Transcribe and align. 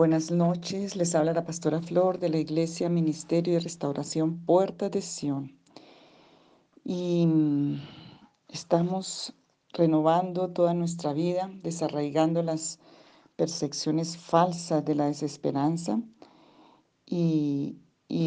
Buenas 0.00 0.30
noches, 0.30 0.96
les 0.96 1.14
habla 1.14 1.34
la 1.34 1.44
pastora 1.44 1.82
Flor 1.82 2.18
de 2.18 2.30
la 2.30 2.38
Iglesia 2.38 2.88
Ministerio 2.88 3.52
de 3.52 3.60
Restauración 3.60 4.38
Puerta 4.46 4.88
de 4.88 5.02
Sion. 5.02 5.60
Y 6.82 7.26
mm, 7.26 7.82
estamos 8.48 9.34
renovando 9.74 10.48
toda 10.52 10.72
nuestra 10.72 11.12
vida, 11.12 11.50
desarraigando 11.62 12.42
las 12.42 12.78
percepciones 13.36 14.16
falsas 14.16 14.82
de 14.86 14.94
la 14.94 15.04
desesperanza. 15.04 16.00
Y, 17.04 17.76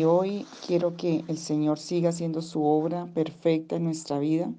hoy 0.06 0.46
quiero 0.68 0.96
que 0.96 1.26
el 1.28 1.40
Señor 1.40 1.80
siga 1.80 2.10
haciendo 2.10 2.44
su 2.44 2.64
obra 2.64 3.08
perfecta 3.16 3.78
en 3.78 3.86
nuestra 3.86 4.20
vida. 4.20 4.54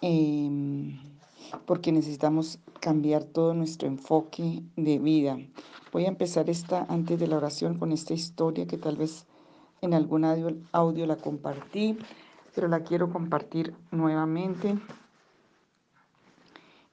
Em, 0.00 1.13
porque 1.66 1.92
necesitamos 1.92 2.58
cambiar 2.80 3.24
todo 3.24 3.54
nuestro 3.54 3.88
enfoque 3.88 4.62
de 4.76 4.98
vida. 4.98 5.38
Voy 5.92 6.04
a 6.04 6.08
empezar 6.08 6.50
esta 6.50 6.86
antes 6.88 7.18
de 7.18 7.26
la 7.26 7.36
oración 7.36 7.78
con 7.78 7.92
esta 7.92 8.14
historia 8.14 8.66
que 8.66 8.78
tal 8.78 8.96
vez 8.96 9.26
en 9.80 9.94
algún 9.94 10.24
audio, 10.24 10.56
audio 10.72 11.06
la 11.06 11.16
compartí, 11.16 11.98
pero 12.54 12.68
la 12.68 12.80
quiero 12.82 13.10
compartir 13.10 13.74
nuevamente. 13.90 14.78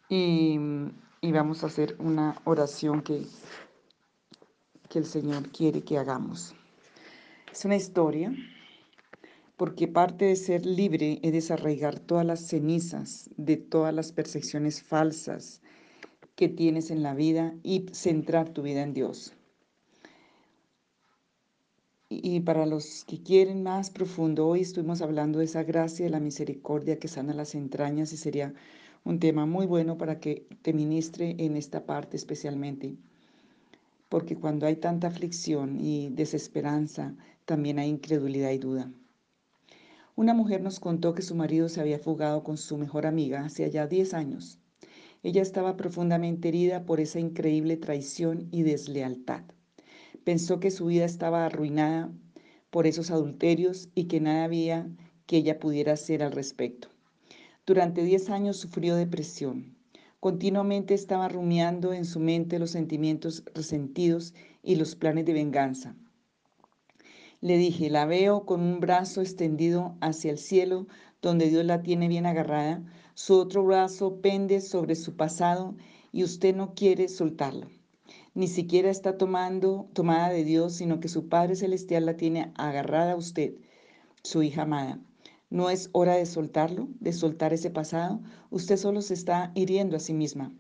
Y, 0.10 0.60
y 1.22 1.32
vamos 1.32 1.64
a 1.64 1.68
hacer 1.68 1.96
una 2.00 2.36
oración 2.44 3.02
que, 3.02 3.26
que 4.90 5.00
el 5.00 5.06
Señor 5.06 5.50
quiere 5.50 5.82
que 5.82 5.98
hagamos. 5.98 6.54
Es 7.52 7.66
una 7.66 7.76
historia 7.76 8.34
porque 9.62 9.88
parte 9.88 10.26
de 10.26 10.36
ser 10.36 10.66
libre 10.66 11.20
es 11.22 11.34
desarraigar 11.34 12.00
todas 12.00 12.26
las 12.26 12.40
cenizas 12.40 13.30
de 13.38 13.58
todas 13.58 13.94
las 13.94 14.12
percepciones 14.12 14.82
falsas 14.82 15.62
que 16.34 16.50
tienes 16.50 16.90
en 16.90 17.04
la 17.04 17.14
vida 17.14 17.54
y 17.62 17.86
centrar 17.92 18.50
tu 18.50 18.64
vida 18.64 18.82
en 18.82 18.96
Dios. 18.96 19.36
Y 22.10 22.40
para 22.40 22.66
los 22.66 23.06
que 23.06 23.22
quieren 23.22 23.62
más 23.62 23.92
profundo, 23.92 24.48
hoy 24.48 24.62
estuvimos 24.62 25.04
hablando 25.04 25.38
de 25.38 25.46
esa 25.46 25.62
gracia 25.62 26.06
de 26.06 26.12
la 26.12 26.20
misericordia 26.20 26.98
que 26.98 27.08
sana 27.08 27.36
las 27.36 27.54
entrañas 27.54 28.14
y 28.14 28.18
sería 28.18 28.56
un 29.04 29.20
tema 29.20 29.46
muy 29.46 29.68
bueno 29.68 29.96
para 29.96 30.20
que 30.20 30.48
te 30.64 30.74
ministre 30.74 31.36
en 31.38 31.56
esta 31.56 31.86
parte 31.86 32.18
especialmente. 32.18 32.96
Porque 34.10 34.36
cuando 34.36 34.66
hay 34.66 34.78
tanta 34.78 35.06
aflicción 35.06 35.80
y 35.80 36.10
desesperanza, 36.10 37.16
también 37.46 37.78
hay 37.78 37.90
incredulidad 37.90 38.50
y 38.50 38.58
duda. 38.58 38.92
Una 40.22 40.36
mujer 40.36 40.62
nos 40.62 40.80
contó 40.80 41.16
que 41.16 41.24
su 41.24 41.34
marido 41.34 41.68
se 41.68 41.82
había 41.82 41.98
fugado 41.98 42.44
con 42.44 42.56
su 42.56 42.78
mejor 42.78 43.08
amiga 43.08 43.44
hace 43.44 43.68
ya 43.72 43.88
10 43.88 44.14
años. 44.14 44.60
Ella 45.24 45.42
estaba 45.42 45.78
profundamente 45.78 46.50
herida 46.50 46.86
por 46.86 47.00
esa 47.00 47.20
increíble 47.20 47.76
traición 47.76 48.48
y 48.52 48.62
deslealtad. 48.62 49.42
Pensó 50.24 50.60
que 50.60 50.70
su 50.70 50.86
vida 50.86 51.06
estaba 51.06 51.48
arruinada 51.48 52.12
por 52.70 52.86
esos 52.86 53.10
adulterios 53.10 53.90
y 53.96 54.04
que 54.04 54.22
nada 54.22 54.44
había 54.44 54.88
que 55.26 55.38
ella 55.38 55.60
pudiera 55.60 55.94
hacer 55.94 56.22
al 56.22 56.34
respecto. 56.34 56.90
Durante 57.66 58.04
10 58.04 58.30
años 58.30 58.58
sufrió 58.58 58.96
depresión. 58.96 59.76
Continuamente 60.20 60.94
estaba 60.94 61.30
rumiando 61.30 61.94
en 61.94 62.06
su 62.06 62.20
mente 62.20 62.60
los 62.60 62.70
sentimientos 62.70 63.44
resentidos 63.56 64.36
y 64.62 64.76
los 64.76 64.96
planes 64.96 65.26
de 65.26 65.34
venganza. 65.34 65.96
Le 67.42 67.58
dije, 67.58 67.90
la 67.90 68.06
veo 68.06 68.46
con 68.46 68.62
un 68.62 68.80
brazo 68.80 69.22
extendido 69.22 69.96
hacia 70.00 70.30
el 70.30 70.38
cielo, 70.38 70.86
donde 71.24 71.50
Dios 71.50 71.66
la 71.66 71.82
tiene 71.82 72.08
bien 72.08 72.28
agarrada. 72.28 72.84
Su 73.16 73.34
otro 73.34 73.64
brazo 73.64 74.22
pende 74.22 74.62
sobre 74.62 74.96
su 74.96 75.16
pasado 75.16 75.76
y 76.12 76.24
usted 76.24 76.56
no 76.56 76.76
quiere 76.76 77.08
soltarlo. 77.08 77.68
Ni 78.36 78.48
siquiera 78.48 78.92
está 78.92 79.18
tomando, 79.18 79.90
tomada 79.94 80.30
de 80.30 80.44
Dios, 80.44 80.74
sino 80.74 81.00
que 81.00 81.08
su 81.08 81.30
Padre 81.30 81.56
Celestial 81.56 82.06
la 82.06 82.16
tiene 82.16 82.52
agarrada 82.56 83.14
a 83.14 83.18
usted, 83.18 83.56
su 84.22 84.44
hija 84.44 84.62
amada. 84.62 85.00
No 85.50 85.70
es 85.72 85.90
hora 85.94 86.16
de 86.16 86.28
soltarlo, 86.28 86.90
de 87.00 87.12
soltar 87.12 87.54
ese 87.54 87.72
pasado. 87.72 88.22
Usted 88.52 88.78
solo 88.78 89.02
se 89.02 89.16
está 89.16 89.52
hiriendo 89.56 89.98
a 89.98 90.00
sí 90.00 90.14
misma. 90.14 90.54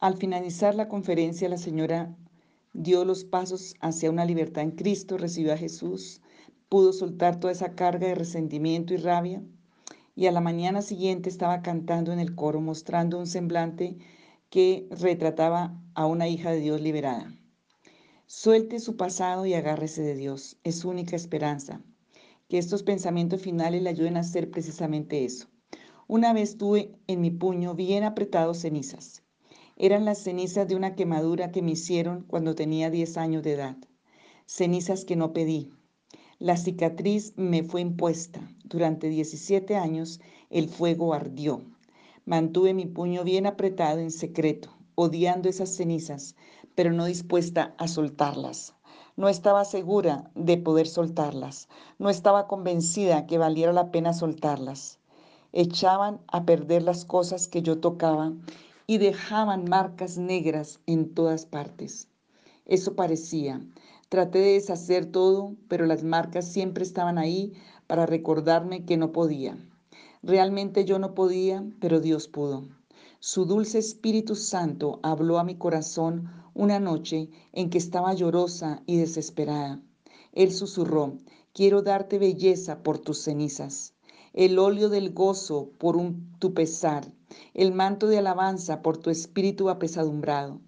Al 0.00 0.16
finalizar 0.16 0.74
la 0.74 0.88
conferencia, 0.88 1.48
la 1.48 1.58
señora 1.58 2.16
dio 2.72 3.04
los 3.04 3.24
pasos 3.24 3.74
hacia 3.80 4.10
una 4.10 4.24
libertad 4.24 4.62
en 4.62 4.72
Cristo, 4.72 5.18
recibió 5.18 5.52
a 5.52 5.56
Jesús, 5.56 6.20
pudo 6.68 6.92
soltar 6.92 7.40
toda 7.40 7.52
esa 7.52 7.74
carga 7.74 8.08
de 8.08 8.14
resentimiento 8.14 8.94
y 8.94 8.98
rabia. 8.98 9.42
Y 10.14 10.26
a 10.26 10.32
la 10.32 10.40
mañana 10.40 10.82
siguiente 10.82 11.28
estaba 11.28 11.62
cantando 11.62 12.12
en 12.12 12.18
el 12.18 12.34
coro, 12.34 12.60
mostrando 12.60 13.18
un 13.18 13.26
semblante 13.26 13.98
que 14.50 14.88
retrataba 14.90 15.80
a 15.94 16.06
una 16.06 16.28
hija 16.28 16.50
de 16.50 16.60
Dios 16.60 16.80
liberada. 16.80 17.32
Suelte 18.26 18.78
su 18.80 18.96
pasado 18.96 19.46
y 19.46 19.54
agárrese 19.54 20.02
de 20.02 20.14
Dios. 20.14 20.58
Es 20.64 20.84
única 20.84 21.16
esperanza. 21.16 21.80
Que 22.48 22.58
estos 22.58 22.82
pensamientos 22.82 23.40
finales 23.42 23.82
le 23.82 23.90
ayuden 23.90 24.16
a 24.16 24.20
hacer 24.20 24.50
precisamente 24.50 25.24
eso. 25.24 25.48
Una 26.06 26.32
vez 26.32 26.56
tuve 26.56 26.98
en 27.06 27.20
mi 27.20 27.30
puño 27.30 27.74
bien 27.74 28.04
apretados 28.04 28.58
cenizas. 28.58 29.22
Eran 29.80 30.04
las 30.04 30.18
cenizas 30.18 30.66
de 30.66 30.74
una 30.74 30.96
quemadura 30.96 31.52
que 31.52 31.62
me 31.62 31.70
hicieron 31.70 32.24
cuando 32.24 32.56
tenía 32.56 32.90
10 32.90 33.16
años 33.16 33.44
de 33.44 33.52
edad. 33.52 33.76
Cenizas 34.44 35.04
que 35.04 35.14
no 35.14 35.32
pedí. 35.32 35.70
La 36.40 36.56
cicatriz 36.56 37.32
me 37.36 37.62
fue 37.62 37.80
impuesta. 37.80 38.40
Durante 38.64 39.08
17 39.08 39.76
años 39.76 40.20
el 40.50 40.68
fuego 40.68 41.14
ardió. 41.14 41.62
Mantuve 42.24 42.74
mi 42.74 42.86
puño 42.86 43.22
bien 43.22 43.46
apretado 43.46 44.00
en 44.00 44.10
secreto, 44.10 44.76
odiando 44.96 45.48
esas 45.48 45.76
cenizas, 45.76 46.34
pero 46.74 46.92
no 46.92 47.04
dispuesta 47.04 47.76
a 47.78 47.86
soltarlas. 47.86 48.74
No 49.14 49.28
estaba 49.28 49.64
segura 49.64 50.32
de 50.34 50.56
poder 50.58 50.88
soltarlas. 50.88 51.68
No 52.00 52.10
estaba 52.10 52.48
convencida 52.48 53.26
que 53.26 53.38
valiera 53.38 53.72
la 53.72 53.92
pena 53.92 54.12
soltarlas. 54.12 54.98
Echaban 55.52 56.20
a 56.26 56.44
perder 56.44 56.82
las 56.82 57.04
cosas 57.04 57.46
que 57.46 57.62
yo 57.62 57.78
tocaba 57.78 58.32
y 58.90 58.96
dejaban 58.96 59.68
marcas 59.68 60.16
negras 60.16 60.80
en 60.86 61.12
todas 61.12 61.44
partes. 61.44 62.08
Eso 62.64 62.96
parecía. 62.96 63.60
Traté 64.08 64.38
de 64.38 64.54
deshacer 64.54 65.04
todo, 65.04 65.56
pero 65.68 65.84
las 65.84 66.04
marcas 66.04 66.50
siempre 66.50 66.84
estaban 66.84 67.18
ahí 67.18 67.52
para 67.86 68.06
recordarme 68.06 68.86
que 68.86 68.96
no 68.96 69.12
podía. 69.12 69.58
Realmente 70.22 70.86
yo 70.86 70.98
no 70.98 71.14
podía, 71.14 71.66
pero 71.80 72.00
Dios 72.00 72.28
pudo. 72.28 72.66
Su 73.20 73.44
dulce 73.44 73.78
Espíritu 73.78 74.34
Santo 74.34 75.00
habló 75.02 75.38
a 75.38 75.44
mi 75.44 75.56
corazón 75.56 76.30
una 76.54 76.80
noche 76.80 77.28
en 77.52 77.68
que 77.68 77.76
estaba 77.76 78.14
llorosa 78.14 78.82
y 78.86 78.96
desesperada. 78.96 79.82
Él 80.32 80.50
susurró, 80.50 81.18
quiero 81.52 81.82
darte 81.82 82.18
belleza 82.18 82.82
por 82.82 82.98
tus 82.98 83.18
cenizas, 83.18 83.92
el 84.32 84.58
óleo 84.58 84.88
del 84.88 85.12
gozo 85.12 85.72
por 85.76 85.98
un, 85.98 86.32
tu 86.38 86.54
pesar, 86.54 87.12
el 87.54 87.72
manto 87.72 88.06
de 88.06 88.18
alabanza 88.18 88.82
por 88.82 88.98
tu 88.98 89.10
espíritu 89.10 89.70
apesadumbrado. 89.70 90.60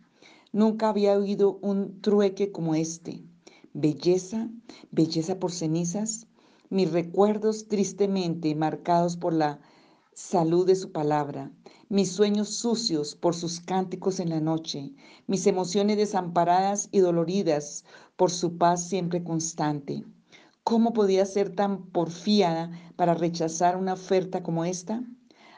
Nunca 0.53 0.88
había 0.88 1.16
oído 1.16 1.58
un 1.62 2.00
trueque 2.00 2.50
como 2.50 2.75
este. 2.75 3.22
Belleza, 3.72 4.48
belleza 4.91 5.38
por 5.38 5.53
cenizas, 5.53 6.26
mis 6.70 6.91
recuerdos 6.91 7.69
tristemente 7.69 8.54
marcados 8.54 9.16
por 9.16 9.32
la 9.32 9.60
salud 10.14 10.66
de 10.66 10.76
su 10.76 10.92
palabra, 10.92 11.50
mis 11.88 12.12
sueños 12.12 12.48
sucios 12.50 13.14
por 13.14 13.34
sus 13.34 13.60
cánticos 13.60 14.20
en 14.20 14.31
la 14.31 14.41
noche, 14.41 14.92
mis 15.26 15.47
emociones 15.47 15.97
desamparadas 15.97 16.88
y 16.92 16.98
doloridas 16.98 17.84
por 18.16 18.31
su 18.31 18.58
paz 18.58 18.88
siempre 18.88 19.25
constante. 19.25 20.04
¿Cómo 20.62 20.92
podía 20.92 21.25
ser 21.26 21.54
tan 21.54 21.87
porfiada 21.87 22.70
para 22.97 23.14
rechazar 23.14 23.76
una 23.76 23.94
oferta 23.94 24.42
como 24.42 24.64
esta? 24.64 25.02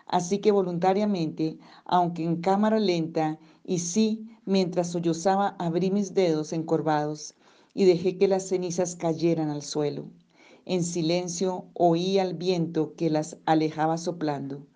Así 0.06 0.38
que 0.38 0.52
voluntariamente, 0.52 1.58
aunque 1.84 2.24
en 2.24 2.36
cámara 2.40 2.78
lenta, 2.78 3.38
y 3.64 3.78
sí, 3.78 4.28
mientras 4.44 4.90
sollozaba, 4.90 5.56
abrí 5.58 5.90
mis 5.90 6.14
dedos 6.14 6.52
encorvados 6.52 7.34
y 7.74 7.84
dejé 7.84 8.18
que 8.18 8.28
las 8.28 8.48
cenizas 8.48 8.96
cayeran 8.96 9.50
al 9.50 9.62
suelo. 9.62 10.06
En 10.64 10.84
silencio 10.84 11.66
oí 11.74 12.18
al 12.18 12.34
viento 12.34 12.94
que 12.94 13.10
las 13.10 13.36
alejaba 13.46 13.98
soplando, 13.98 14.66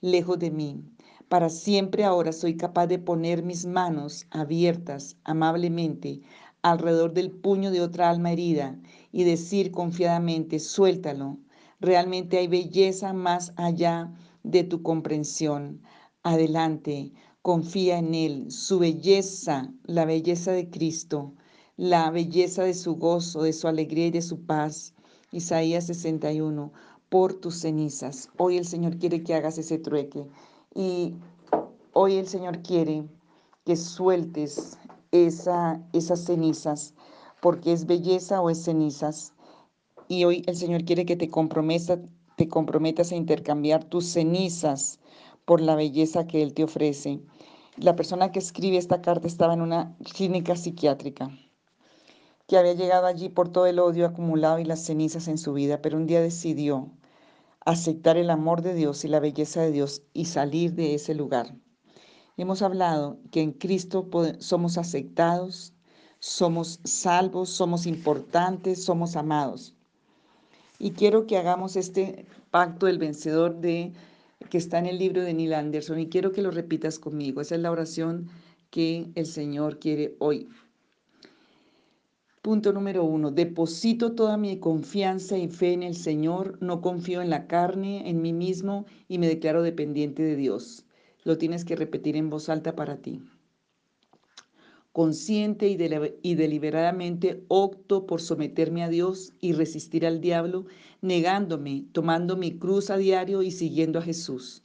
lejos 0.00 0.38
de 0.38 0.50
mí. 0.50 0.82
Para 1.28 1.50
siempre 1.50 2.04
ahora 2.04 2.32
soy 2.32 2.56
capaz 2.56 2.86
de 2.86 2.98
poner 2.98 3.42
mis 3.42 3.66
manos 3.66 4.26
abiertas 4.30 5.16
amablemente 5.24 6.22
alrededor 6.62 7.12
del 7.12 7.30
puño 7.30 7.70
de 7.70 7.80
otra 7.80 8.10
alma 8.10 8.32
herida 8.32 8.76
y 9.12 9.24
decir 9.24 9.70
confiadamente, 9.70 10.58
suéltalo. 10.58 11.38
Realmente 11.80 12.38
hay 12.38 12.48
belleza 12.48 13.12
más 13.12 13.52
allá 13.56 14.12
de 14.46 14.62
tu 14.62 14.82
comprensión. 14.82 15.82
Adelante, 16.22 17.12
confía 17.42 17.98
en 17.98 18.14
Él, 18.14 18.50
su 18.50 18.78
belleza, 18.78 19.72
la 19.84 20.04
belleza 20.04 20.52
de 20.52 20.70
Cristo, 20.70 21.34
la 21.76 22.10
belleza 22.10 22.62
de 22.62 22.74
su 22.74 22.94
gozo, 22.96 23.42
de 23.42 23.52
su 23.52 23.66
alegría 23.66 24.06
y 24.06 24.10
de 24.12 24.22
su 24.22 24.40
paz. 24.46 24.94
Isaías 25.32 25.86
61, 25.86 26.72
por 27.08 27.34
tus 27.34 27.56
cenizas. 27.56 28.30
Hoy 28.38 28.56
el 28.56 28.66
Señor 28.66 28.98
quiere 28.98 29.22
que 29.24 29.34
hagas 29.34 29.58
ese 29.58 29.78
trueque 29.78 30.26
y 30.74 31.16
hoy 31.92 32.14
el 32.14 32.28
Señor 32.28 32.62
quiere 32.62 33.04
que 33.64 33.76
sueltes 33.76 34.78
esa, 35.10 35.82
esas 35.92 36.24
cenizas, 36.24 36.94
porque 37.42 37.72
es 37.72 37.86
belleza 37.86 38.40
o 38.40 38.48
es 38.48 38.62
cenizas. 38.62 39.32
Y 40.08 40.24
hoy 40.24 40.44
el 40.46 40.56
Señor 40.56 40.84
quiere 40.84 41.04
que 41.04 41.16
te 41.16 41.30
comprometas, 41.30 41.98
te 42.36 42.48
comprometas 42.48 43.12
a 43.12 43.16
intercambiar 43.16 43.84
tus 43.84 44.06
cenizas 44.06 45.00
por 45.44 45.60
la 45.60 45.74
belleza 45.74 46.26
que 46.26 46.42
Él 46.42 46.54
te 46.54 46.64
ofrece. 46.64 47.20
La 47.76 47.96
persona 47.96 48.32
que 48.32 48.38
escribe 48.38 48.76
esta 48.76 49.02
carta 49.02 49.26
estaba 49.26 49.54
en 49.54 49.62
una 49.62 49.96
clínica 50.14 50.56
psiquiátrica, 50.56 51.30
que 52.46 52.56
había 52.56 52.74
llegado 52.74 53.06
allí 53.06 53.28
por 53.28 53.48
todo 53.48 53.66
el 53.66 53.78
odio 53.78 54.06
acumulado 54.06 54.58
y 54.58 54.64
las 54.64 54.84
cenizas 54.84 55.28
en 55.28 55.38
su 55.38 55.52
vida, 55.52 55.82
pero 55.82 55.96
un 55.96 56.06
día 56.06 56.20
decidió 56.20 56.92
aceptar 57.64 58.16
el 58.16 58.30
amor 58.30 58.62
de 58.62 58.74
Dios 58.74 59.04
y 59.04 59.08
la 59.08 59.20
belleza 59.20 59.60
de 59.60 59.72
Dios 59.72 60.02
y 60.12 60.26
salir 60.26 60.74
de 60.74 60.94
ese 60.94 61.14
lugar. 61.14 61.56
Hemos 62.36 62.62
hablado 62.62 63.18
que 63.30 63.40
en 63.40 63.52
Cristo 63.52 64.08
somos 64.38 64.78
aceptados, 64.78 65.74
somos 66.18 66.80
salvos, 66.84 67.50
somos 67.50 67.86
importantes, 67.86 68.84
somos 68.84 69.16
amados. 69.16 69.75
Y 70.78 70.92
quiero 70.92 71.26
que 71.26 71.36
hagamos 71.36 71.76
este 71.76 72.26
pacto 72.50 72.86
del 72.86 72.98
vencedor 72.98 73.60
de 73.60 73.92
que 74.50 74.58
está 74.58 74.78
en 74.78 74.86
el 74.86 74.98
libro 74.98 75.22
de 75.22 75.34
Neil 75.34 75.54
Anderson 75.54 75.98
y 75.98 76.08
quiero 76.08 76.32
que 76.32 76.42
lo 76.42 76.50
repitas 76.50 76.98
conmigo. 76.98 77.40
Esa 77.40 77.54
es 77.54 77.60
la 77.60 77.70
oración 77.70 78.28
que 78.70 79.06
el 79.14 79.26
Señor 79.26 79.78
quiere 79.78 80.14
hoy. 80.18 80.48
Punto 82.42 82.72
número 82.72 83.02
uno, 83.02 83.32
deposito 83.32 84.12
toda 84.12 84.36
mi 84.36 84.60
confianza 84.60 85.36
y 85.36 85.48
fe 85.48 85.72
en 85.72 85.82
el 85.82 85.96
Señor, 85.96 86.58
no 86.60 86.80
confío 86.80 87.20
en 87.20 87.30
la 87.30 87.48
carne, 87.48 88.08
en 88.08 88.22
mí 88.22 88.32
mismo 88.32 88.86
y 89.08 89.18
me 89.18 89.26
declaro 89.26 89.62
dependiente 89.62 90.22
de 90.22 90.36
Dios. 90.36 90.84
Lo 91.24 91.38
tienes 91.38 91.64
que 91.64 91.74
repetir 91.74 92.16
en 92.16 92.30
voz 92.30 92.48
alta 92.48 92.76
para 92.76 92.98
ti. 92.98 93.20
Consciente 94.96 95.68
y, 95.68 96.34
deliberadamente 96.36 97.44
opto 97.48 98.06
por 98.06 98.22
someterme 98.22 98.82
a 98.82 98.88
Dios 98.88 99.34
y 99.42 99.52
resistir 99.52 100.06
al 100.06 100.22
diablo 100.22 100.64
negándome, 101.02 101.84
tomando 101.92 102.38
mi 102.38 102.56
cruz 102.56 102.88
a 102.88 102.96
diario 102.96 103.42
y 103.42 103.50
siguiendo 103.50 103.98
a 103.98 104.02
Jesús. 104.02 104.62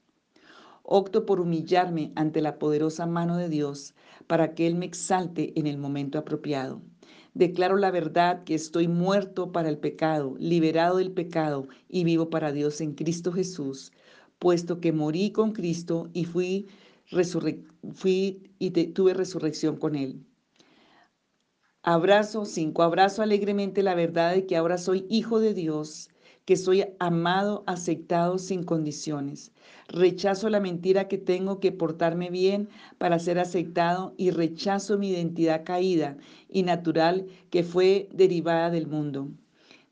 Opto 0.84 1.26
por 1.26 1.42
humillarme 1.42 2.14
ante 2.16 2.40
la 2.40 2.60
poderosa 2.60 3.06
mano 3.08 3.36
de 3.36 3.50
Dios 3.50 3.94
para 4.28 4.56
que 4.56 4.68
Él 4.68 4.76
me 4.76 4.86
exalte 4.86 5.52
en 5.60 5.68
el 5.68 5.78
momento 5.78 6.18
apropiado. 6.18 6.82
Declaro 7.34 7.76
la 7.76 7.92
verdad 7.92 8.46
que 8.46 8.56
estoy 8.56 8.88
muerto 8.88 9.52
para 9.52 9.68
el 9.68 9.80
pecado, 9.80 10.38
liberado 10.40 11.00
del 11.00 11.12
pecado 11.12 11.68
y 11.90 12.06
vivo 12.06 12.30
para 12.30 12.54
Dios 12.54 12.80
en 12.80 12.94
Cristo 12.94 13.34
Jesús, 13.34 13.92
puesto 14.40 14.80
que 14.80 14.94
morí 14.94 15.32
con 15.32 15.52
Cristo 15.52 16.10
y 16.14 16.24
fui, 16.24 16.68
fui 17.94 18.52
y 18.60 18.72
tuve 18.72 19.14
resurrección 19.14 19.78
con 19.78 19.96
Él. 19.96 20.26
Abrazo, 21.84 22.46
cinco, 22.46 22.84
abrazo 22.84 23.22
alegremente 23.22 23.84
la 23.84 23.96
verdad 23.96 24.34
de 24.34 24.46
que 24.46 24.56
ahora 24.56 24.78
soy 24.78 25.06
hijo 25.10 25.40
de 25.40 25.54
Dios 25.54 26.10
que 26.46 26.58
soy 26.58 26.86
amado, 27.00 27.64
aceptado 27.68 28.38
sin 28.38 28.64
condiciones. 28.64 29.52
Rechazo 29.88 30.50
la 30.50 30.60
mentira 30.60 31.08
que 31.08 31.18
tengo 31.18 31.60
que 31.60 31.72
portarme 31.72 32.30
bien 32.30 32.70
para 32.98 33.20
ser 33.20 33.40
aceptado 33.40 34.14
y 34.18 34.32
rechazo 34.32 34.98
mi 34.98 35.10
identidad 35.10 35.64
caída 35.64 36.18
y 36.50 36.64
natural 36.64 37.28
que 37.50 37.64
fue 37.64 38.10
derivada 38.14 38.70
del 38.70 38.88
mundo. 38.88 39.30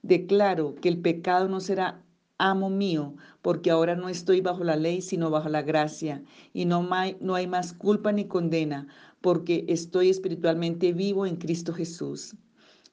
Declaro 0.01 0.75
que 0.75 0.89
el 0.89 1.00
pecado 1.01 1.48
no 1.48 1.60
será 1.60 2.04
amo 2.39 2.69
mío, 2.69 3.15
porque 3.41 3.69
ahora 3.69 3.95
no 3.95 4.09
estoy 4.09 4.41
bajo 4.41 4.63
la 4.63 4.77
ley, 4.77 5.01
sino 5.01 5.30
bajo 5.30 5.50
la 5.50 5.62
gracia, 5.62 6.24
y 6.53 6.65
no 6.65 6.88
hay, 6.91 7.47
más 7.47 7.74
culpa 7.74 8.12
ni 8.12 8.25
condena, 8.25 8.88
porque 9.21 9.65
estoy 9.68 10.09
espiritualmente 10.09 10.94
vivo 10.94 11.25
en 11.25 11.36
Cristo 11.36 11.74
Jesús. 11.74 12.36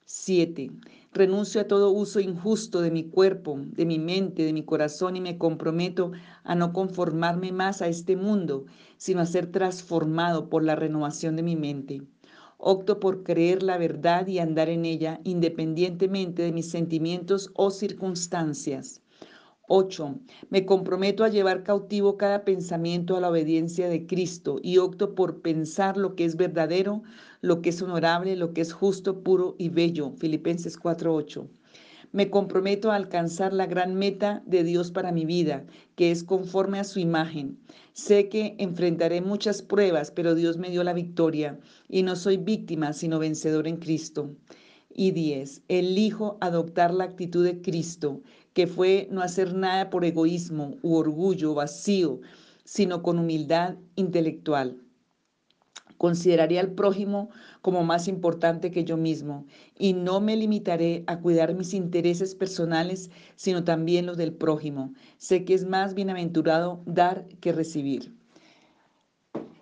7. 0.05 0.71
Renuncio 1.13 1.61
a 1.61 1.67
todo 1.69 1.91
uso 1.91 2.21
injusto 2.21 2.81
de 2.81 2.91
mi 2.91 3.09
cuerpo, 3.09 3.59
de 3.59 3.87
mi 3.87 3.99
mente, 3.99 4.45
de 4.45 4.53
mi 4.53 4.65
corazón 4.65 5.17
y 5.17 5.21
me 5.21 5.39
comprometo 5.39 6.13
a 6.45 6.55
no 6.55 6.73
conformarme 6.73 7.53
más 7.53 7.83
a 7.83 7.89
este 7.89 8.17
mundo, 8.17 8.67
sino 8.99 9.21
a 9.21 9.27
ser 9.27 9.51
transformado 9.51 10.49
por 10.49 10.63
la 10.65 10.77
renovación 10.77 11.37
de 11.37 11.43
mi 11.43 11.57
mente. 11.57 12.03
Opto 12.59 13.01
por 13.01 13.23
creer 13.23 13.63
la 13.63 13.79
verdad 13.79 14.27
y 14.27 14.39
andar 14.39 14.69
en 14.69 14.85
ella 14.85 15.21
independientemente 15.25 16.43
de 16.43 16.53
mis 16.53 16.71
sentimientos 16.71 17.51
o 17.55 17.71
circunstancias. 17.71 19.03
8. 19.69 20.21
Me 20.51 20.65
comprometo 20.65 21.25
a 21.25 21.29
llevar 21.29 21.63
cautivo 21.63 22.17
cada 22.17 22.45
pensamiento 22.45 23.17
a 23.17 23.21
la 23.21 23.31
obediencia 23.31 23.89
de 23.89 24.07
Cristo 24.07 24.61
y 24.63 24.79
opto 24.79 25.15
por 25.15 25.43
pensar 25.43 25.97
lo 25.97 26.15
que 26.15 26.25
es 26.25 26.37
verdadero, 26.37 27.03
lo 27.41 27.63
que 27.63 27.71
es 27.71 27.83
honorable, 27.83 28.37
lo 28.37 28.53
que 28.53 28.61
es 28.61 28.73
justo, 28.73 29.23
puro 29.23 29.57
y 29.59 29.69
bello. 29.69 30.13
Filipenses 30.19 30.79
4:8. 30.79 31.49
Me 32.13 32.31
comprometo 32.31 32.93
a 32.93 32.97
alcanzar 32.97 33.53
la 33.53 33.67
gran 33.67 33.95
meta 33.95 34.43
de 34.47 34.63
Dios 34.63 34.91
para 34.91 35.13
mi 35.13 35.25
vida, 35.25 35.67
que 35.97 36.11
es 36.11 36.23
conforme 36.23 36.79
a 36.79 36.85
su 36.85 37.01
imagen. 37.01 37.59
Sé 37.93 38.29
que 38.29 38.55
enfrentaré 38.59 39.21
muchas 39.21 39.61
pruebas, 39.61 40.13
pero 40.13 40.35
Dios 40.35 40.57
me 40.57 40.71
dio 40.71 40.85
la 40.85 40.93
victoria 40.93 41.59
y 41.89 42.05
no 42.05 42.15
soy 42.15 42.37
víctima, 42.37 42.93
sino 42.93 43.19
vencedor 43.19 43.67
en 43.67 43.79
Cristo. 43.79 44.31
Y 44.95 45.11
10. 45.11 45.63
Elijo 45.69 46.39
adoptar 46.41 46.95
la 46.95 47.05
actitud 47.05 47.45
de 47.45 47.61
Cristo, 47.61 48.23
que 48.57 48.67
fue 48.67 49.07
no 49.11 49.21
hacer 49.21 49.53
nada 49.53 49.91
por 49.91 50.07
egoísmo 50.07 50.79
u 50.81 50.95
orgullo 50.95 51.53
vacío, 51.53 52.23
sino 52.65 53.03
con 53.03 53.19
humildad 53.19 53.77
intelectual. 53.97 54.81
Consideraría 55.99 56.63
al 56.63 56.71
prójimo 56.71 57.29
como 57.61 57.85
más 57.85 58.09
importante 58.09 58.71
que 58.71 58.83
yo 58.83 58.97
mismo 58.97 59.45
y 59.79 59.93
no 59.93 60.23
me 60.23 60.39
limitaré 60.39 61.05
a 61.07 61.21
cuidar 61.21 61.55
mis 61.55 61.75
intereses 61.75 62.35
personales, 62.35 63.11
sino 63.35 63.63
también 63.63 64.07
los 64.07 64.17
del 64.17 64.33
prójimo. 64.33 64.95
Sé 65.19 65.45
que 65.45 65.53
es 65.53 65.67
más 65.67 65.93
bienaventurado 65.93 66.81
dar 66.87 67.27
que 67.43 67.53
recibir. 67.53 68.15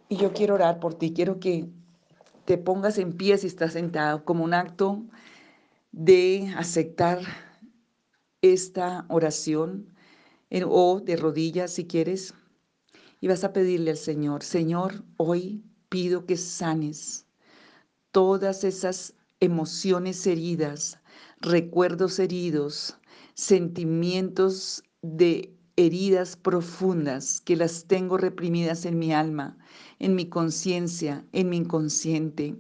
Y 0.09 0.19
yo 0.19 0.33
quiero 0.33 0.55
orar 0.55 0.79
por 0.79 0.95
ti, 0.95 1.13
quiero 1.13 1.41
que 1.41 1.69
te 2.45 2.59
pongas 2.59 2.99
en 2.99 3.13
pie 3.13 3.39
si 3.39 3.49
estás 3.49 3.73
sentado 3.73 4.25
como 4.25 4.45
un 4.45 4.55
acto 4.55 5.03
de 5.91 6.55
aceptar 6.57 7.19
esta 8.53 9.07
oración 9.09 9.89
o 10.67 11.01
de 11.01 11.17
rodillas 11.17 11.73
si 11.73 11.87
quieres 11.87 12.35
y 13.23 13.27
vas 13.27 13.43
a 13.43 13.55
pedirle 13.55 13.93
al 13.93 13.97
Señor, 13.97 14.43
Señor, 14.43 15.03
hoy 15.17 15.65
pido 15.89 16.27
que 16.27 16.37
sanes 16.37 17.27
todas 18.13 18.63
esas 18.63 19.15
emociones 19.41 20.27
heridas, 20.27 21.01
recuerdos 21.41 22.19
heridos, 22.19 22.99
sentimientos 23.33 24.85
de 25.01 25.57
heridas 25.77 26.37
profundas 26.37 27.41
que 27.41 27.57
las 27.57 27.87
tengo 27.87 28.19
reprimidas 28.19 28.85
en 28.85 28.99
mi 28.99 29.15
alma, 29.15 29.57
en 29.99 30.15
mi 30.15 30.29
conciencia, 30.29 31.25
en 31.33 31.49
mi 31.49 31.57
inconsciente. 31.57 32.57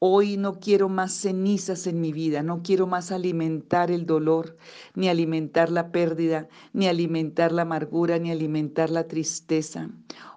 Hoy 0.00 0.36
no 0.36 0.60
quiero 0.60 0.88
más 0.88 1.12
cenizas 1.12 1.88
en 1.88 2.00
mi 2.00 2.12
vida, 2.12 2.42
no 2.44 2.62
quiero 2.62 2.86
más 2.86 3.10
alimentar 3.10 3.90
el 3.90 4.06
dolor, 4.06 4.56
ni 4.94 5.08
alimentar 5.08 5.70
la 5.70 5.90
pérdida, 5.90 6.48
ni 6.72 6.86
alimentar 6.86 7.50
la 7.50 7.62
amargura, 7.62 8.18
ni 8.18 8.30
alimentar 8.30 8.90
la 8.90 9.08
tristeza. 9.08 9.90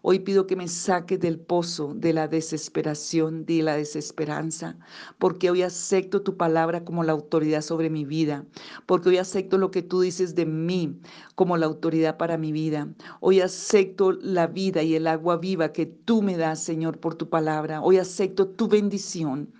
Hoy 0.03 0.19
pido 0.19 0.47
que 0.47 0.55
me 0.55 0.67
saques 0.67 1.19
del 1.19 1.39
pozo 1.39 1.93
de 1.93 2.11
la 2.11 2.27
desesperación, 2.27 3.45
de 3.45 3.61
la 3.61 3.75
desesperanza, 3.75 4.77
porque 5.19 5.51
hoy 5.51 5.61
acepto 5.61 6.23
tu 6.23 6.37
palabra 6.37 6.83
como 6.83 7.03
la 7.03 7.11
autoridad 7.11 7.61
sobre 7.61 7.91
mi 7.91 8.03
vida, 8.03 8.45
porque 8.87 9.09
hoy 9.09 9.17
acepto 9.17 9.59
lo 9.59 9.69
que 9.69 9.83
tú 9.83 10.01
dices 10.01 10.33
de 10.33 10.47
mí 10.47 10.99
como 11.35 11.55
la 11.55 11.67
autoridad 11.67 12.17
para 12.17 12.37
mi 12.37 12.51
vida. 12.51 12.91
Hoy 13.19 13.41
acepto 13.41 14.11
la 14.11 14.47
vida 14.47 14.81
y 14.81 14.95
el 14.95 15.05
agua 15.05 15.37
viva 15.37 15.71
que 15.71 15.85
tú 15.85 16.23
me 16.23 16.35
das, 16.35 16.63
Señor, 16.63 16.99
por 16.99 17.13
tu 17.13 17.29
palabra. 17.29 17.81
Hoy 17.83 17.97
acepto 17.97 18.47
tu 18.47 18.67
bendición 18.67 19.53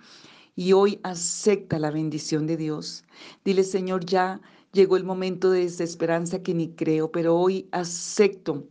y 0.56 0.72
hoy 0.72 0.98
acepta 1.04 1.78
la 1.78 1.92
bendición 1.92 2.48
de 2.48 2.56
Dios. 2.56 3.04
Dile, 3.44 3.62
Señor, 3.62 4.04
ya 4.04 4.40
llegó 4.72 4.96
el 4.96 5.04
momento 5.04 5.50
de 5.50 5.60
desesperanza 5.60 6.42
que 6.42 6.54
ni 6.54 6.70
creo, 6.74 7.12
pero 7.12 7.36
hoy 7.36 7.68
acepto, 7.72 8.66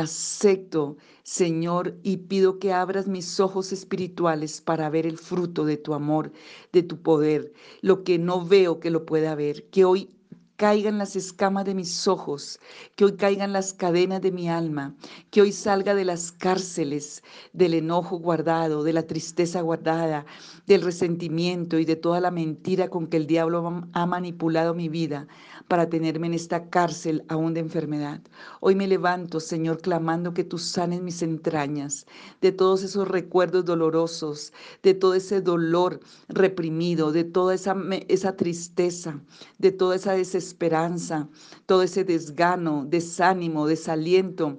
acepto, 0.00 0.96
Señor, 1.22 1.96
y 2.02 2.16
pido 2.18 2.58
que 2.58 2.72
abras 2.72 3.06
mis 3.08 3.40
ojos 3.40 3.72
espirituales 3.72 4.60
para 4.60 4.90
ver 4.90 5.06
el 5.06 5.18
fruto 5.18 5.64
de 5.64 5.76
tu 5.76 5.94
amor, 5.94 6.32
de 6.72 6.82
tu 6.82 7.02
poder, 7.02 7.52
lo 7.82 8.04
que 8.04 8.18
no 8.18 8.44
veo 8.44 8.80
que 8.80 8.90
lo 8.90 9.04
pueda 9.06 9.34
ver, 9.34 9.68
que 9.70 9.84
hoy 9.84 10.10
caigan 10.58 10.98
las 10.98 11.14
escamas 11.14 11.64
de 11.66 11.74
mis 11.76 12.08
ojos, 12.08 12.58
que 12.96 13.04
hoy 13.04 13.12
caigan 13.12 13.52
las 13.52 13.72
cadenas 13.72 14.20
de 14.20 14.32
mi 14.32 14.48
alma, 14.48 14.96
que 15.30 15.40
hoy 15.40 15.52
salga 15.52 15.94
de 15.94 16.04
las 16.04 16.32
cárceles 16.32 17.22
del 17.52 17.74
enojo 17.74 18.18
guardado, 18.18 18.82
de 18.82 18.92
la 18.92 19.04
tristeza 19.04 19.60
guardada, 19.60 20.26
del 20.66 20.82
resentimiento 20.82 21.78
y 21.78 21.84
de 21.84 21.94
toda 21.94 22.20
la 22.20 22.32
mentira 22.32 22.88
con 22.88 23.06
que 23.06 23.18
el 23.18 23.28
diablo 23.28 23.84
ha 23.92 24.06
manipulado 24.06 24.74
mi 24.74 24.88
vida 24.88 25.28
para 25.68 25.88
tenerme 25.88 26.26
en 26.26 26.34
esta 26.34 26.68
cárcel 26.68 27.24
aún 27.28 27.54
de 27.54 27.60
enfermedad. 27.60 28.20
Hoy 28.60 28.74
me 28.74 28.88
levanto, 28.88 29.38
Señor, 29.38 29.80
clamando 29.80 30.34
que 30.34 30.42
tú 30.42 30.58
sanes 30.58 31.02
mis 31.02 31.22
entrañas 31.22 32.06
de 32.40 32.50
todos 32.50 32.82
esos 32.82 33.06
recuerdos 33.06 33.64
dolorosos, 33.64 34.52
de 34.82 34.94
todo 34.94 35.14
ese 35.14 35.40
dolor 35.40 36.00
reprimido, 36.28 37.12
de 37.12 37.22
toda 37.22 37.54
esa, 37.54 37.76
esa 38.08 38.34
tristeza, 38.34 39.20
de 39.58 39.70
toda 39.70 39.94
esa 39.94 40.14
desesperanza, 40.48 41.28
todo 41.66 41.82
ese 41.82 42.04
desgano, 42.04 42.84
desánimo, 42.86 43.66
desaliento, 43.66 44.58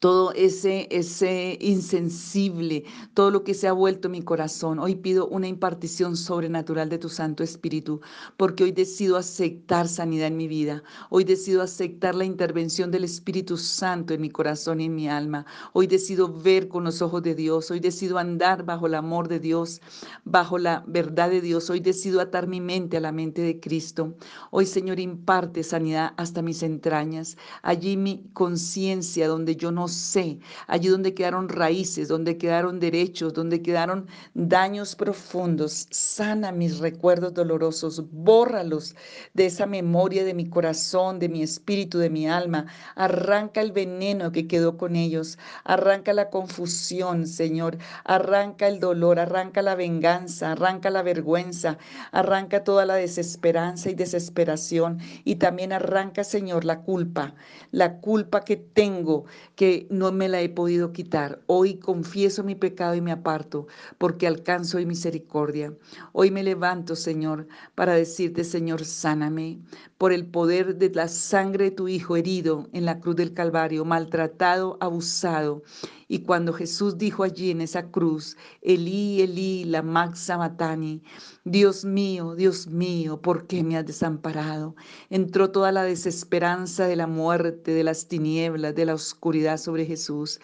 todo 0.00 0.32
ese, 0.32 0.88
ese 0.90 1.56
insensible, 1.60 2.84
todo 3.14 3.30
lo 3.30 3.44
que 3.44 3.54
se 3.54 3.66
ha 3.66 3.72
vuelto 3.72 4.08
mi 4.08 4.22
corazón. 4.22 4.78
Hoy 4.78 4.96
pido 4.96 5.26
una 5.28 5.48
impartición 5.48 6.16
sobrenatural 6.16 6.88
de 6.88 6.98
tu 6.98 7.08
Santo 7.08 7.42
Espíritu, 7.42 8.00
porque 8.36 8.64
hoy 8.64 8.72
decido 8.72 9.16
aceptar 9.16 9.88
sanidad 9.88 10.28
en 10.28 10.36
mi 10.36 10.48
vida. 10.48 10.82
Hoy 11.08 11.24
decido 11.24 11.62
aceptar 11.62 12.14
la 12.14 12.24
intervención 12.24 12.90
del 12.90 13.04
Espíritu 13.04 13.56
Santo 13.56 14.12
en 14.12 14.20
mi 14.20 14.30
corazón 14.30 14.80
y 14.80 14.84
en 14.84 14.94
mi 14.94 15.08
alma. 15.08 15.46
Hoy 15.72 15.86
decido 15.86 16.28
ver 16.32 16.68
con 16.68 16.84
los 16.84 17.00
ojos 17.00 17.22
de 17.22 17.34
Dios. 17.34 17.70
Hoy 17.70 17.80
decido 17.80 18.18
andar 18.18 18.64
bajo 18.64 18.86
el 18.86 18.94
amor 18.94 19.28
de 19.28 19.40
Dios, 19.40 19.80
bajo 20.24 20.58
la 20.58 20.84
verdad 20.86 21.30
de 21.30 21.40
Dios. 21.40 21.70
Hoy 21.70 21.80
decido 21.80 22.20
atar 22.20 22.46
mi 22.46 22.60
mente 22.60 22.98
a 22.98 23.00
la 23.00 23.12
mente 23.12 23.40
de 23.40 23.60
Cristo. 23.60 24.14
Hoy, 24.50 24.66
Señor, 24.66 25.00
imparte 25.00 25.62
sanidad 25.62 26.12
hasta 26.16 26.42
mis 26.42 26.62
entrañas. 26.62 27.38
Allí 27.62 27.96
mi 27.96 28.24
conciencia, 28.34 29.28
donde 29.28 29.56
yo 29.56 29.72
no 29.72 29.85
sé, 29.88 30.38
allí 30.66 30.88
donde 30.88 31.14
quedaron 31.14 31.48
raíces, 31.48 32.08
donde 32.08 32.38
quedaron 32.38 32.80
derechos, 32.80 33.32
donde 33.32 33.62
quedaron 33.62 34.06
daños 34.34 34.94
profundos. 34.96 35.86
Sana 35.90 36.52
mis 36.52 36.78
recuerdos 36.78 37.34
dolorosos, 37.34 38.04
bórralos 38.10 38.94
de 39.34 39.46
esa 39.46 39.66
memoria 39.66 40.24
de 40.24 40.34
mi 40.34 40.48
corazón, 40.48 41.18
de 41.18 41.28
mi 41.28 41.42
espíritu, 41.42 41.98
de 41.98 42.10
mi 42.10 42.28
alma. 42.28 42.66
Arranca 42.94 43.60
el 43.60 43.72
veneno 43.72 44.32
que 44.32 44.46
quedó 44.46 44.76
con 44.76 44.96
ellos, 44.96 45.38
arranca 45.64 46.12
la 46.12 46.30
confusión, 46.30 47.26
Señor, 47.26 47.78
arranca 48.04 48.68
el 48.68 48.80
dolor, 48.80 49.18
arranca 49.18 49.62
la 49.62 49.74
venganza, 49.74 50.52
arranca 50.52 50.90
la 50.90 51.02
vergüenza, 51.02 51.78
arranca 52.12 52.64
toda 52.64 52.86
la 52.86 52.94
desesperanza 52.94 53.90
y 53.90 53.94
desesperación 53.94 54.98
y 55.24 55.36
también 55.36 55.72
arranca, 55.72 56.24
Señor, 56.24 56.64
la 56.64 56.80
culpa, 56.82 57.34
la 57.70 58.00
culpa 58.00 58.40
que 58.40 58.56
tengo, 58.56 59.24
que 59.54 59.75
no 59.90 60.10
me 60.12 60.28
la 60.28 60.40
he 60.40 60.48
podido 60.48 60.92
quitar. 60.92 61.42
Hoy 61.46 61.78
confieso 61.78 62.42
mi 62.42 62.54
pecado 62.54 62.94
y 62.94 63.00
me 63.00 63.12
aparto 63.12 63.66
porque 63.98 64.26
alcanzo 64.26 64.78
hoy 64.78 64.86
misericordia. 64.86 65.74
Hoy 66.12 66.30
me 66.30 66.42
levanto, 66.42 66.96
Señor, 66.96 67.46
para 67.74 67.94
decirte, 67.94 68.44
Señor, 68.44 68.84
sáname 68.84 69.60
por 69.98 70.12
el 70.12 70.26
poder 70.26 70.76
de 70.76 70.90
la 70.90 71.08
sangre 71.08 71.66
de 71.66 71.70
tu 71.72 71.88
Hijo 71.88 72.16
herido 72.16 72.68
en 72.72 72.84
la 72.84 73.00
cruz 73.00 73.16
del 73.16 73.34
Calvario, 73.34 73.84
maltratado, 73.84 74.78
abusado. 74.80 75.62
Y 76.08 76.20
cuando 76.20 76.52
Jesús 76.52 76.98
dijo 76.98 77.24
allí 77.24 77.50
en 77.50 77.60
esa 77.60 77.90
cruz, 77.90 78.36
Elí, 78.62 79.22
Elí, 79.22 79.64
la 79.64 79.82
maxa 79.82 80.38
matani, 80.38 81.02
Dios 81.44 81.84
mío, 81.84 82.34
Dios 82.34 82.68
mío, 82.68 83.20
¿por 83.20 83.46
qué 83.46 83.64
me 83.64 83.76
has 83.76 83.86
desamparado? 83.86 84.76
Entró 85.10 85.50
toda 85.50 85.72
la 85.72 85.82
desesperanza 85.82 86.86
de 86.86 86.96
la 86.96 87.06
muerte, 87.06 87.72
de 87.72 87.84
las 87.84 88.06
tinieblas, 88.08 88.74
de 88.74 88.84
la 88.84 88.94
oscuridad 88.94 89.58
sobre 89.58 89.84
Jesús 89.86 90.40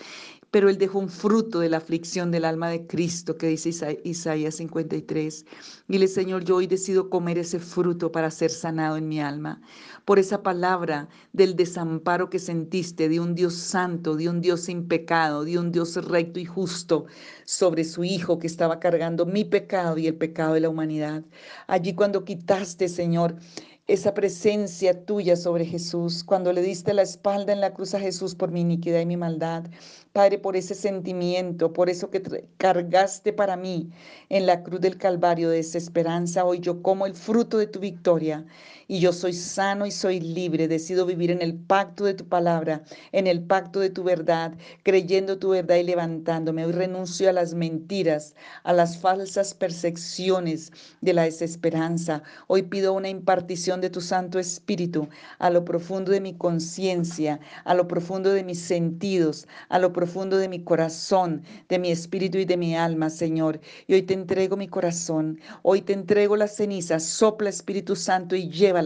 pero 0.53 0.69
él 0.69 0.77
dejó 0.77 0.99
un 0.99 1.09
fruto 1.09 1.61
de 1.61 1.71
la 1.71 1.79
aflicción 1.79 2.31
del 2.31 2.45
alma 2.45 2.69
de 2.69 2.87
Cristo, 2.87 3.39
que 3.39 3.47
dice 3.47 3.71
Isaías 4.05 4.55
53. 4.57 5.47
Dile, 5.89 6.07
Señor, 6.07 6.45
yo 6.45 6.57
hoy 6.57 6.67
decido 6.67 7.09
comer 7.09 7.39
ese 7.39 7.59
fruto 7.59 8.13
para 8.13 8.31
ser 8.31 8.51
sanado 8.51 8.99
en 8.99 9.09
mi 9.09 9.19
alma. 9.19 9.63
Por 10.05 10.19
esa 10.19 10.43
palabra 10.43 11.09
del 11.33 11.57
desamparo 11.57 12.29
que 12.29 12.39
sentiste 12.39 13.09
de 13.09 13.19
un 13.19 13.35
Dios 13.35 13.55
santo, 13.55 14.15
de 14.15 14.29
un 14.29 14.43
Dios 14.43 14.61
sin 14.61 14.87
pecado, 14.87 15.45
de 15.45 15.59
un 15.59 15.73
Dios 15.73 15.97
recto 16.05 16.39
y 16.39 16.45
justo 16.45 17.07
sobre 17.47 17.85
su 17.85 18.05
Hijo 18.05 18.39
que 18.39 18.47
estaba 18.47 18.79
cargando 18.79 19.25
mi 19.25 19.47
pecado 19.47 19.97
y 19.97 20.07
el 20.07 20.17
pecado 20.17 20.53
de 20.53 20.61
la 20.61 20.69
humanidad. 20.69 21.25
Allí 21.67 21.95
cuando 21.95 22.27
quitaste, 22.27 22.91
Señor, 22.91 23.37
esa 23.89 24.15
presencia 24.15 25.05
tuya 25.05 25.35
sobre 25.35 25.65
Jesús, 25.65 26.23
cuando 26.23 26.53
le 26.53 26.63
diste 26.63 26.95
la 26.95 27.03
espalda 27.03 27.53
en 27.53 27.61
la 27.61 27.75
cruz 27.75 27.95
a 27.95 28.01
Jesús 28.01 28.35
por 28.35 28.53
mi 28.53 28.61
iniquidad 28.61 29.01
y 29.01 29.07
mi 29.07 29.17
maldad. 29.17 29.65
Padre, 30.13 30.39
por 30.39 30.57
ese 30.57 30.75
sentimiento, 30.75 31.73
por 31.73 31.89
eso 31.89 32.11
que 32.11 32.21
cargaste 32.59 33.33
para 33.33 33.57
mí 33.57 33.89
en 34.29 34.45
la 34.45 34.63
cruz 34.63 34.83
del 34.83 34.99
Calvario 34.99 35.49
de 35.49 35.61
esa 35.61 35.79
esperanza, 35.79 36.45
hoy 36.45 36.61
yo 36.61 36.83
como 36.83 37.07
el 37.07 37.15
fruto 37.15 37.57
de 37.57 37.67
tu 37.67 37.81
victoria 37.81 38.45
y 38.89 39.01
yo 39.01 39.15
soy 39.15 39.33
sano 39.33 39.87
y 39.87 39.91
soy 39.91 40.21
libre. 40.21 40.69
Decido 40.69 41.07
vivir 41.07 41.31
en 41.31 41.41
el 41.41 41.55
pacto 41.55 42.05
de 42.05 42.13
tu 42.13 42.29
palabra, 42.29 42.83
en 43.13 43.27
el 43.27 43.43
pacto 43.43 43.81
de 43.81 43.89
tu 43.89 44.03
verdad, 44.03 44.53
creyendo 44.83 45.39
tu 45.39 45.51
verdad 45.51 45.77
y 45.77 45.85
levantándome. 45.85 46.67
Hoy 46.67 46.73
renuncio 46.73 47.31
a 47.31 47.33
las 47.33 47.55
mentiras, 47.55 48.35
a 48.65 48.75
las 48.75 48.99
falsas 48.99 49.55
percepciones 49.55 50.73
de 51.01 51.15
la 51.15 51.23
desesperanza. 51.23 52.23
Hoy 52.49 52.65
pido 52.65 52.93
una 52.93 53.09
impartición 53.09 53.81
de 53.81 53.89
tu 53.89 54.03
Santo 54.03 54.39
Espíritu 54.39 55.09
a 55.39 55.49
lo 55.49 55.65
profundo 55.65 56.13
de 56.13 56.21
mi 56.21 56.37
conciencia, 56.37 57.41
a 57.65 57.73
lo 57.73 57.89
profundo 57.89 58.31
de 58.31 58.45
mis 58.45 58.61
sentidos, 58.61 59.49
a 59.71 59.79
lo 59.79 59.91
profundo 59.91 60.02
de 60.03 60.49
mi 60.49 60.65
corazón, 60.65 61.45
de 61.69 61.79
mi 61.79 61.91
espíritu 61.91 62.39
y 62.39 62.45
de 62.45 62.57
mi 62.57 62.77
alma, 62.77 63.09
Señor. 63.09 63.61
Y 63.87 63.95
hoy 63.95 64.03
te 64.03 64.15
entrego 64.15 64.57
mi 64.57 64.67
corazón, 64.67 65.39
hoy 65.63 65.83
te 65.83 65.93
entrego 65.93 66.37
las 66.37 66.57
cenizas, 66.57 67.05
sopla 67.05 67.51
Espíritu 67.51 67.95
Santo 67.95 68.35
y 68.35 68.49
lleva 68.49 68.83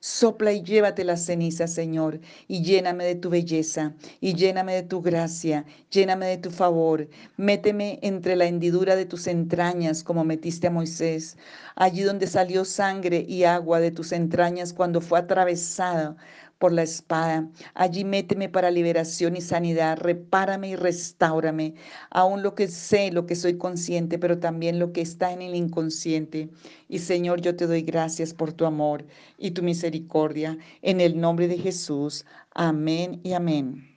Sopla 0.00 0.52
y 0.52 0.62
llévate 0.64 1.04
las 1.04 1.24
cenizas, 1.24 1.72
Señor, 1.72 2.18
y 2.48 2.64
lléname 2.64 3.04
de 3.04 3.14
tu 3.14 3.30
belleza, 3.30 3.94
y 4.20 4.34
lléname 4.34 4.74
de 4.74 4.82
tu 4.82 5.00
gracia, 5.00 5.64
lléname 5.92 6.26
de 6.26 6.38
tu 6.38 6.50
favor. 6.50 7.08
Méteme 7.36 8.00
entre 8.02 8.34
la 8.34 8.46
hendidura 8.46 8.96
de 8.96 9.06
tus 9.06 9.28
entrañas, 9.28 10.02
como 10.02 10.24
metiste 10.24 10.66
a 10.66 10.70
Moisés, 10.70 11.36
allí 11.76 12.02
donde 12.02 12.26
salió 12.26 12.64
sangre 12.64 13.24
y 13.28 13.44
agua 13.44 13.78
de 13.78 13.92
tus 13.92 14.10
entrañas 14.10 14.72
cuando 14.72 15.00
fue 15.00 15.20
atravesada 15.20 16.16
por 16.62 16.72
la 16.72 16.84
espada. 16.84 17.50
Allí 17.74 18.04
méteme 18.04 18.48
para 18.48 18.70
liberación 18.70 19.36
y 19.36 19.40
sanidad, 19.40 19.98
repárame 19.98 20.68
y 20.68 20.76
restaurame, 20.76 21.74
aún 22.08 22.44
lo 22.44 22.54
que 22.54 22.68
sé, 22.68 23.10
lo 23.10 23.26
que 23.26 23.34
soy 23.34 23.58
consciente, 23.58 24.16
pero 24.16 24.38
también 24.38 24.78
lo 24.78 24.92
que 24.92 25.00
está 25.00 25.32
en 25.32 25.42
el 25.42 25.56
inconsciente. 25.56 26.50
Y 26.88 27.00
Señor, 27.00 27.40
yo 27.40 27.56
te 27.56 27.66
doy 27.66 27.82
gracias 27.82 28.32
por 28.32 28.52
tu 28.52 28.64
amor 28.64 29.04
y 29.38 29.50
tu 29.50 29.64
misericordia. 29.64 30.56
En 30.82 31.00
el 31.00 31.20
nombre 31.20 31.48
de 31.48 31.58
Jesús. 31.58 32.24
Amén 32.54 33.18
y 33.24 33.32
amén. 33.32 33.91